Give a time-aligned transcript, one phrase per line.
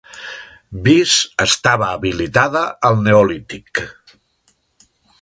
[0.87, 3.87] Vis estava habitada al Neolític.